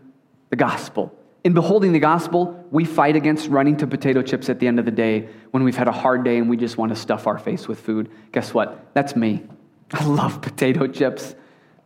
[0.49, 1.13] the gospel.
[1.43, 4.86] In beholding the gospel, we fight against running to potato chips at the end of
[4.86, 7.38] the day when we've had a hard day and we just want to stuff our
[7.38, 8.10] face with food.
[8.32, 8.88] Guess what?
[8.93, 9.43] That's me.
[9.91, 11.36] I love potato chips.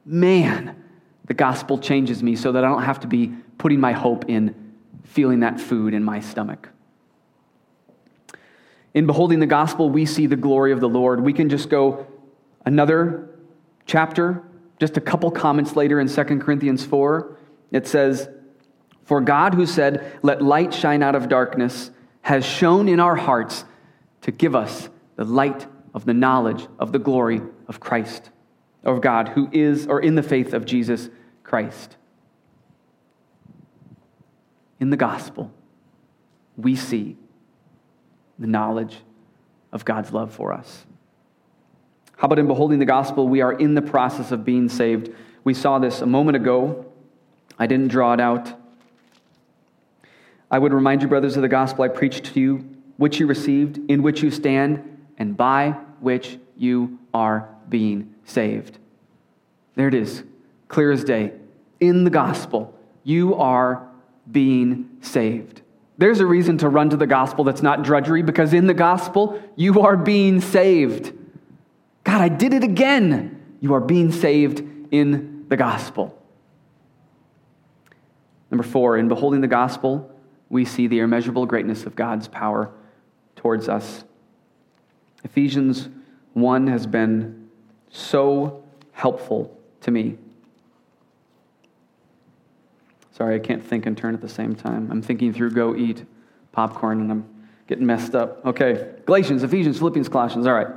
[0.06, 0.82] Man,
[1.26, 4.56] the gospel changes me so that I don't have to be putting my hope in
[5.04, 6.70] feeling that food in my stomach.
[8.94, 11.22] In beholding the gospel, we see the glory of the Lord.
[11.22, 12.08] We can just go
[12.66, 13.30] another
[13.86, 14.44] chapter
[14.80, 17.38] just a couple comments later in 2 Corinthians 4,
[17.72, 18.30] it says,
[19.04, 23.66] For God, who said, Let light shine out of darkness, has shone in our hearts
[24.22, 28.30] to give us the light of the knowledge of the glory of Christ,
[28.84, 31.10] of God, who is, or in the faith of Jesus
[31.44, 31.98] Christ.
[34.80, 35.52] In the gospel,
[36.56, 37.18] we see
[38.40, 38.98] the knowledge
[39.72, 40.86] of God's love for us.
[42.18, 45.14] How about in beholding the gospel, we are in the process of being saved?
[45.44, 46.86] We saw this a moment ago.
[47.58, 48.54] I didn't draw it out.
[50.52, 52.58] I would remind you, brothers, of the gospel I preached to you,
[52.98, 58.80] which you received, in which you stand, and by which you are being saved.
[59.76, 60.24] There it is,
[60.68, 61.34] clear as day.
[61.80, 63.88] In the gospel, you are
[64.30, 65.62] being saved.
[66.00, 69.38] There's a reason to run to the gospel that's not drudgery, because in the gospel,
[69.58, 71.12] you are being saved.
[72.06, 73.58] God, I did it again.
[73.60, 76.18] You are being saved in the gospel.
[78.50, 80.10] Number four, in beholding the gospel,
[80.48, 82.72] we see the immeasurable greatness of God's power
[83.36, 84.06] towards us.
[85.26, 85.90] Ephesians
[86.32, 87.50] 1 has been
[87.92, 90.18] so helpful to me.
[93.20, 94.90] Sorry, I can't think and turn at the same time.
[94.90, 96.06] I'm thinking through go eat
[96.54, 98.46] popcorn and I'm getting messed up.
[98.46, 100.48] Okay, Galatians, Ephesians, Philippians, Colossians.
[100.48, 100.68] All right.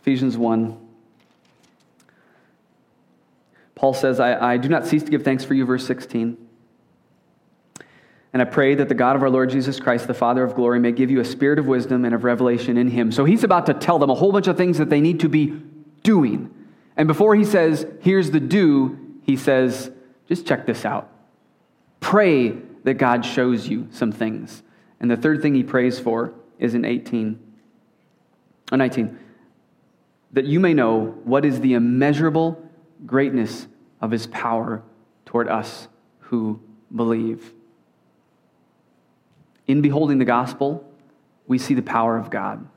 [0.00, 0.80] Ephesians 1.
[3.74, 6.38] Paul says, I, I do not cease to give thanks for you, verse 16.
[8.32, 10.80] And I pray that the God of our Lord Jesus Christ, the Father of glory,
[10.80, 13.12] may give you a spirit of wisdom and of revelation in him.
[13.12, 15.28] So he's about to tell them a whole bunch of things that they need to
[15.28, 15.48] be
[16.02, 16.50] doing.
[16.96, 19.90] And before he says, here's the do, he says,
[20.28, 21.12] just check this out.
[22.06, 22.50] Pray
[22.84, 24.62] that God shows you some things.
[25.00, 27.36] And the third thing he prays for is in 18,
[28.70, 29.18] or 19,
[30.30, 32.64] that you may know what is the immeasurable
[33.06, 33.66] greatness
[34.00, 34.84] of his power
[35.24, 35.88] toward us
[36.20, 36.60] who
[36.94, 37.52] believe.
[39.66, 40.88] In beholding the gospel,
[41.48, 42.68] we see the power of God.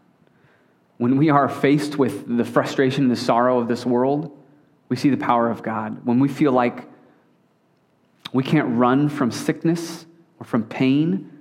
[0.98, 4.36] When we are faced with the frustration and the sorrow of this world,
[4.90, 6.04] we see the power of God.
[6.04, 6.89] When we feel like
[8.34, 10.06] we can't run from sickness
[10.40, 11.32] or from pain,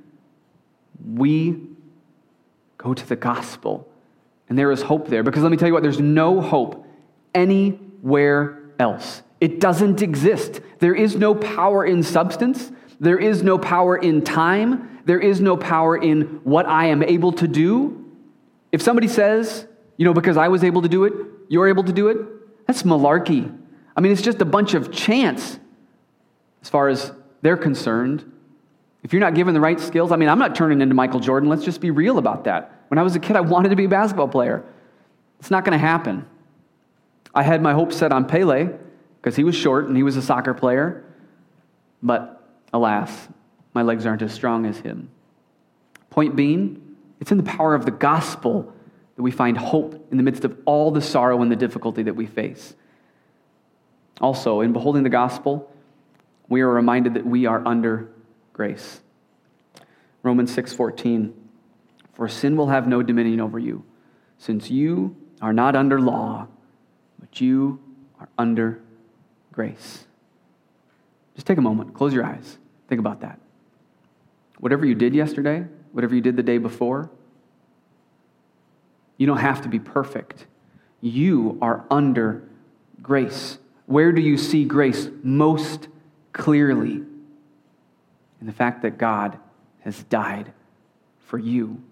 [1.15, 1.61] we
[2.77, 3.89] go to the gospel.
[4.49, 5.23] And there is hope there.
[5.23, 6.87] Because let me tell you what, there's no hope
[7.35, 9.23] anywhere else.
[9.41, 10.61] It doesn't exist.
[10.79, 12.73] There is no power in substance.
[12.99, 15.01] There is no power in time.
[15.05, 18.05] There is no power in what I am able to do.
[18.73, 21.13] If somebody says, you know, because I was able to do it,
[21.49, 22.19] you're able to do it,
[22.67, 23.55] that's malarkey.
[23.97, 25.59] I mean, it's just a bunch of chance
[26.69, 28.31] as far as they're concerned.
[29.03, 31.49] If you're not given the right skills, I mean, I'm not turning into Michael Jordan.
[31.49, 32.85] Let's just be real about that.
[32.89, 34.63] When I was a kid, I wanted to be a basketball player.
[35.41, 36.27] It's not going to happen.
[37.35, 38.69] I had my hopes set on Pele
[39.19, 41.07] because he was short and he was a soccer player.
[42.03, 43.29] But alas,
[43.73, 45.09] my legs aren't as strong as him.
[46.11, 48.75] Point being, it's in the power of the gospel
[49.17, 52.15] that we find hope in the midst of all the sorrow and the difficulty that
[52.15, 52.75] we face.
[54.21, 55.73] Also, in beholding the gospel,
[56.49, 58.09] we are reminded that we are under
[58.53, 59.01] grace.
[60.23, 61.33] Romans 6:14
[62.13, 63.85] For sin will have no dominion over you,
[64.39, 66.49] since you are not under law,
[67.19, 67.81] but you
[68.21, 68.81] are under
[69.53, 70.07] grace.
[71.35, 72.59] Just take a moment, close your eyes.
[72.89, 73.39] Think about that.
[74.59, 77.11] Whatever you did yesterday, whatever you did the day before,
[79.17, 80.47] you don't have to be perfect.
[81.01, 82.43] You are under
[83.03, 83.59] grace.
[83.87, 85.89] Where do you see grace most
[86.39, 87.03] clearly?
[88.41, 89.39] In the fact that God
[89.81, 90.53] has died
[91.27, 91.83] for you.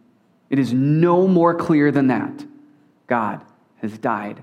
[0.49, 2.45] It is no more clear than that.
[3.07, 3.43] God
[3.83, 4.43] has died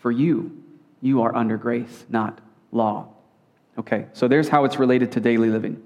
[0.00, 0.62] for you.
[1.00, 2.40] You are under grace, not
[2.72, 3.08] law.
[3.78, 5.82] Okay, so there's how it's related to daily living.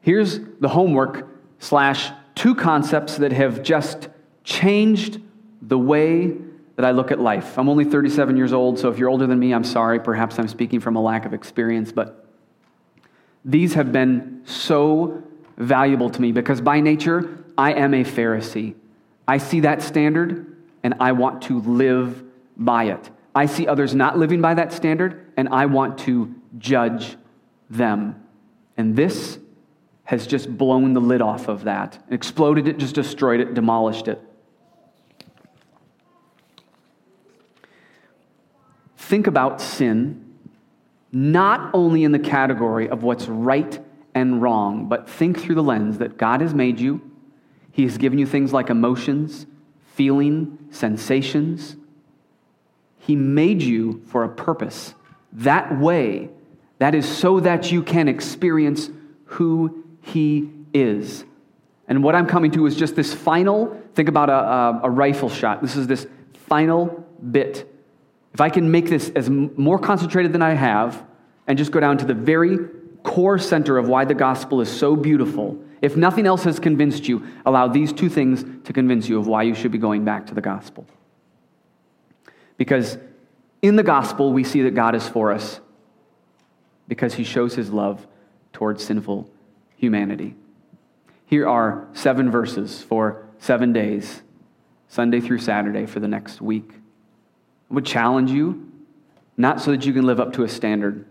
[0.00, 4.08] Here's the homework slash two concepts that have just
[4.42, 5.20] changed
[5.60, 6.36] the way
[6.76, 7.58] that I look at life.
[7.58, 10.00] I'm only 37 years old, so if you're older than me, I'm sorry.
[10.00, 12.26] Perhaps I'm speaking from a lack of experience, but
[13.44, 15.22] these have been so
[15.56, 18.74] valuable to me because by nature, I am a Pharisee.
[19.28, 22.22] I see that standard and I want to live
[22.56, 23.10] by it.
[23.34, 27.16] I see others not living by that standard and I want to judge
[27.70, 28.22] them.
[28.76, 29.38] And this
[30.04, 34.20] has just blown the lid off of that, exploded it, just destroyed it, demolished it.
[39.12, 40.24] Think about sin
[41.12, 43.78] not only in the category of what's right
[44.14, 47.10] and wrong, but think through the lens that God has made you.
[47.72, 49.44] He has given you things like emotions,
[49.96, 51.76] feeling, sensations.
[53.00, 54.94] He made you for a purpose.
[55.34, 56.30] That way,
[56.78, 58.88] that is so that you can experience
[59.26, 61.26] who He is.
[61.86, 65.28] And what I'm coming to is just this final think about a, a, a rifle
[65.28, 65.60] shot.
[65.60, 66.06] This is this
[66.46, 67.68] final bit
[68.34, 71.04] if I can make this as more concentrated than I have
[71.46, 72.58] and just go down to the very
[73.02, 77.26] core center of why the gospel is so beautiful, if nothing else has convinced you,
[77.44, 80.34] allow these two things to convince you of why you should be going back to
[80.34, 80.86] the gospel.
[82.56, 82.96] Because
[83.60, 85.60] in the gospel, we see that God is for us
[86.88, 88.06] because he shows his love
[88.52, 89.28] towards sinful
[89.76, 90.36] humanity.
[91.26, 94.22] Here are seven verses for seven days,
[94.88, 96.70] Sunday through Saturday, for the next week
[97.72, 98.70] would challenge you,
[99.36, 101.06] not so that you can live up to a standard,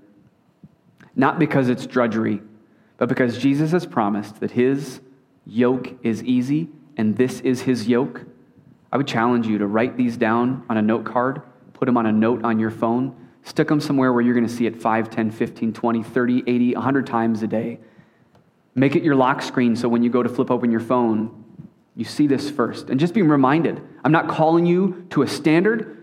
[1.16, 2.42] not because it's drudgery,
[2.98, 5.02] but because Jesus has promised that his
[5.46, 8.24] yoke is easy and this is his yoke.
[8.92, 11.42] I would challenge you to write these down on a note card,
[11.74, 14.54] put them on a note on your phone, stick them somewhere where you're going to
[14.54, 17.80] see it 5, 10, 15, 20, 30, 80, 100 times a day.
[18.76, 21.44] Make it your lock screen so when you go to flip open your phone,
[21.96, 22.90] You see this first.
[22.90, 26.01] And just being reminded I'm not calling you to a standard.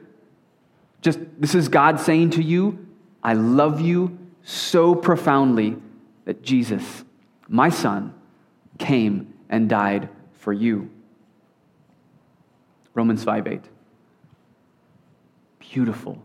[1.01, 2.87] Just this is God saying to you,
[3.23, 5.77] I love you so profoundly
[6.25, 7.05] that Jesus,
[7.49, 8.15] my son,
[8.79, 10.91] came and died for you.
[12.95, 13.61] Romans 5 8.
[15.59, 16.23] Beautiful,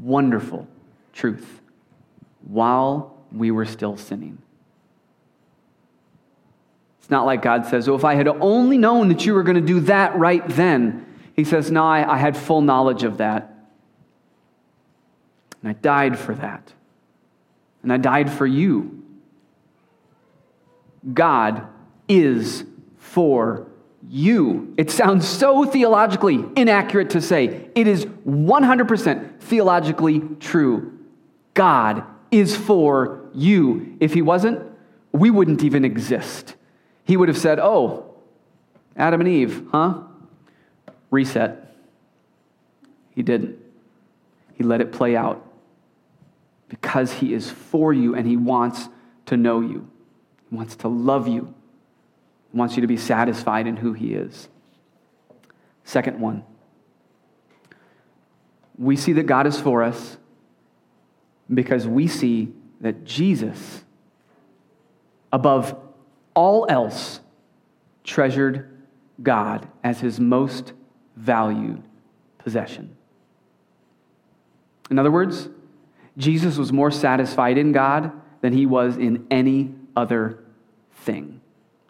[0.00, 0.68] wonderful
[1.12, 1.60] truth.
[2.46, 4.38] While we were still sinning.
[7.00, 9.56] It's not like God says, Oh, if I had only known that you were going
[9.56, 11.04] to do that right then.
[11.34, 13.53] He says, No, I, I had full knowledge of that.
[15.64, 16.74] And I died for that.
[17.82, 19.02] And I died for you.
[21.14, 21.66] God
[22.06, 22.64] is
[22.98, 23.68] for
[24.06, 24.74] you.
[24.76, 27.70] It sounds so theologically inaccurate to say.
[27.74, 30.98] It is 100% theologically true.
[31.54, 33.96] God is for you.
[34.00, 34.60] If He wasn't,
[35.12, 36.56] we wouldn't even exist.
[37.04, 38.16] He would have said, Oh,
[38.98, 40.02] Adam and Eve, huh?
[41.10, 41.74] Reset.
[43.12, 43.58] He didn't.
[44.52, 45.43] He let it play out
[46.80, 48.88] because He is for you and He wants
[49.26, 49.88] to know you,
[50.50, 51.54] He wants to love you,
[52.50, 54.48] He wants you to be satisfied in who He is.
[55.84, 56.42] Second one,
[58.76, 60.16] we see that God is for us
[61.52, 63.84] because we see that Jesus,
[65.32, 65.76] above
[66.34, 67.20] all else,
[68.02, 68.82] treasured
[69.22, 70.72] God as his most
[71.14, 71.82] valued
[72.38, 72.96] possession.
[74.90, 75.48] In other words,
[76.16, 80.38] Jesus was more satisfied in God than he was in any other
[80.92, 81.40] thing.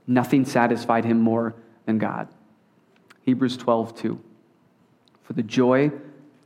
[0.06, 1.54] Nothing satisfied him more
[1.86, 2.28] than God.
[3.22, 4.20] Hebrews 12, 2.
[5.22, 5.90] For the joy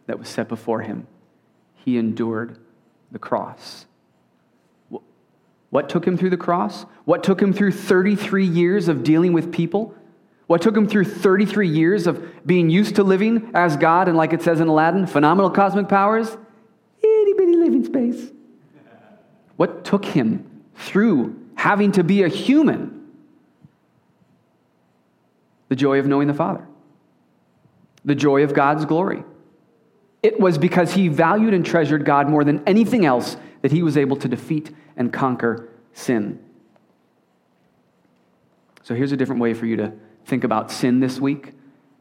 [0.06, 1.06] that was set before him,
[1.74, 2.58] he endured
[3.10, 3.86] the cross
[5.70, 6.86] what took him through the cross?
[7.04, 9.94] What took him through 33 years of dealing with people?
[10.46, 14.32] What took him through 33 years of being used to living as God and, like
[14.32, 16.36] it says in Aladdin, phenomenal cosmic powers?
[17.38, 18.30] Itty bitty living space.
[19.56, 23.06] What took him through having to be a human?
[25.68, 26.66] The joy of knowing the Father,
[28.04, 29.24] the joy of God's glory.
[30.22, 33.96] It was because he valued and treasured God more than anything else that he was
[33.96, 36.42] able to defeat and conquer sin.
[38.82, 39.92] So here's a different way for you to
[40.24, 41.52] think about sin this week.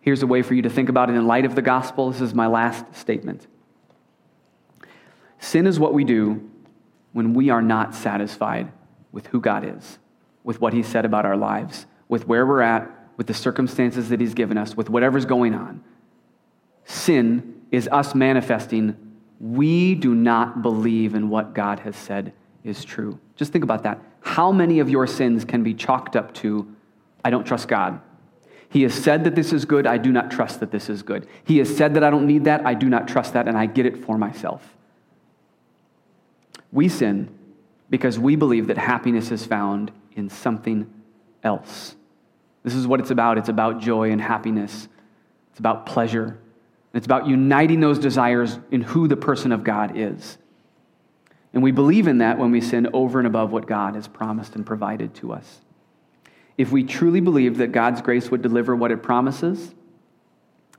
[0.02, 2.12] Here's a way for you to think about it in light of the gospel.
[2.12, 3.46] This is my last statement.
[5.40, 6.50] Sin is what we do
[7.14, 8.72] when we are not satisfied
[9.12, 10.00] with who God is,
[10.44, 14.20] with what He said about our lives, with where we're at, with the circumstances that
[14.20, 15.84] He's given us, with whatever's going on.
[16.86, 18.96] Sin is us manifesting
[19.40, 22.34] we do not believe in what God has said
[22.64, 23.20] is true.
[23.36, 24.02] Just think about that.
[24.22, 26.76] How many of your sins can be chalked up to,
[27.24, 28.02] I don't trust God?
[28.70, 31.28] He has said that this is good, I do not trust that this is good.
[31.46, 33.66] He has said that I don't need that, I do not trust that, and I
[33.66, 34.76] get it for myself.
[36.72, 37.30] We sin
[37.90, 40.92] because we believe that happiness is found in something
[41.44, 41.96] else.
[42.64, 43.38] This is what it's about.
[43.38, 44.88] It's about joy and happiness,
[45.52, 46.40] it's about pleasure.
[46.94, 50.40] It's about uniting those desires in who the person of God is.
[51.54, 54.56] And we believe in that when we sin over and above what God has promised
[54.56, 55.62] and provided to us.
[56.58, 59.76] If we truly believed that God's grace would deliver what it promises,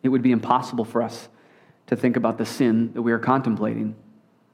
[0.03, 1.29] it would be impossible for us
[1.87, 3.95] to think about the sin that we are contemplating.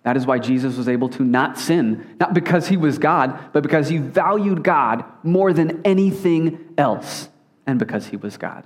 [0.04, 3.62] That is why Jesus was able to not sin, not because he was God, but
[3.62, 7.28] because he valued God more than anything else,
[7.66, 8.64] and because he was God.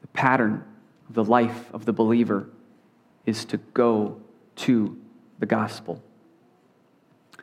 [0.00, 0.64] The pattern
[1.08, 2.48] of the life of the believer
[3.24, 4.20] is to go
[4.56, 4.98] to
[5.38, 6.02] the gospel.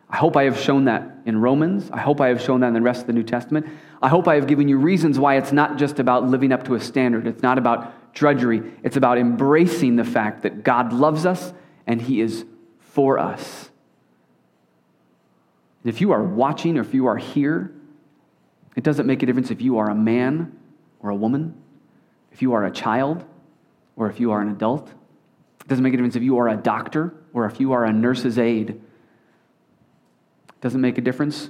[0.09, 1.89] I hope I have shown that in Romans.
[1.91, 3.65] I hope I have shown that in the rest of the New Testament.
[4.01, 6.75] I hope I have given you reasons why it's not just about living up to
[6.75, 7.25] a standard.
[7.27, 8.63] It's not about drudgery.
[8.81, 11.53] It's about embracing the fact that God loves us
[11.85, 12.45] and He is
[12.79, 13.69] for us.
[15.83, 17.71] And if you are watching or if you are here,
[18.75, 20.57] it doesn't make a difference if you are a man
[20.99, 21.53] or a woman,
[22.31, 23.23] if you are a child
[23.95, 24.89] or if you are an adult.
[24.89, 27.93] It doesn't make a difference if you are a doctor or if you are a
[27.93, 28.69] nurse's aide.
[28.69, 31.49] It doesn't make a difference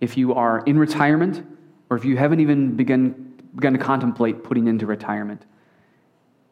[0.00, 1.46] if you are in retirement
[1.88, 5.44] or if you haven't even begun, begun to contemplate putting into retirement.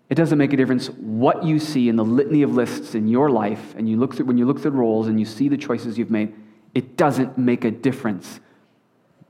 [0.08, 3.30] It doesn't make a difference what you see in the litany of lists in your
[3.30, 5.98] life, and you look through, when you look through roles and you see the choices
[5.98, 6.34] you've made,
[6.74, 8.40] it doesn't make a difference.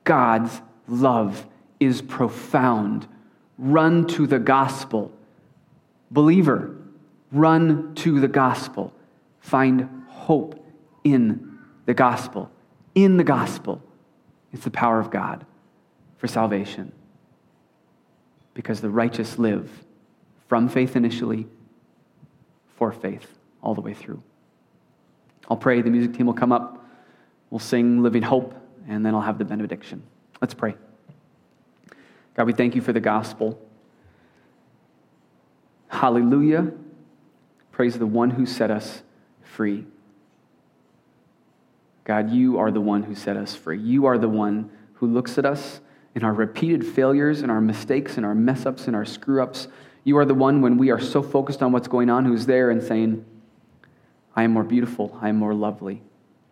[0.04, 1.46] God's love
[1.80, 3.08] is profound.
[3.58, 5.12] Run to the gospel.
[6.10, 6.78] Believer,
[7.30, 8.92] Run to the gospel.
[9.40, 10.64] Find hope
[11.04, 12.50] in the gospel.
[12.94, 13.82] In the gospel.
[14.52, 15.44] It's the power of God
[16.16, 16.92] for salvation.
[18.54, 19.70] Because the righteous live
[20.48, 21.46] from faith initially,
[22.76, 23.26] for faith,
[23.62, 24.22] all the way through.
[25.48, 25.80] I'll pray.
[25.82, 26.84] The music team will come up.
[27.50, 28.54] We'll sing Living Hope,
[28.88, 30.02] and then I'll have the benediction.
[30.40, 30.74] Let's pray.
[32.34, 33.60] God, we thank you for the gospel.
[35.88, 36.70] Hallelujah.
[37.72, 39.02] Praise the one who set us
[39.42, 39.86] free.
[42.04, 43.78] God, you are the one who set us free.
[43.78, 45.80] You are the one who looks at us
[46.14, 49.68] in our repeated failures and our mistakes and our mess ups and our screw ups.
[50.08, 52.70] You are the one when we are so focused on what's going on who's there
[52.70, 53.26] and saying,
[54.34, 56.00] I am more beautiful, I am more lovely.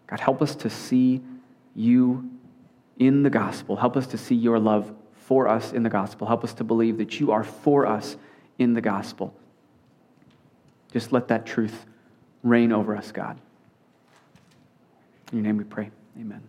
[0.08, 1.22] God, help us to see
[1.74, 2.28] you
[2.98, 3.76] in the gospel.
[3.76, 6.26] Help us to see your love for us in the gospel.
[6.26, 8.18] Help us to believe that you are for us
[8.58, 9.34] in the gospel.
[10.92, 11.86] Just let that truth
[12.42, 13.40] reign over us, God.
[15.32, 15.90] In your name we pray.
[16.20, 16.42] Amen.